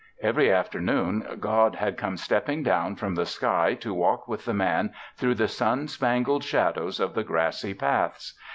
[0.23, 4.93] Every afternoon God had come stepping down from the sky to walk with the Man
[5.15, 8.33] through the sun spangled shadows of the grassy paths.